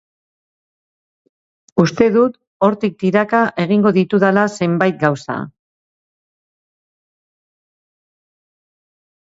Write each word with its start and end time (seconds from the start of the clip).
Uste 1.83 2.07
dut 2.15 2.39
hortik 2.67 2.97
tiraka 3.03 3.43
egingo 3.65 3.93
ditudala 4.01 4.47
zenbait 4.63 4.99
gauza. 5.05 5.37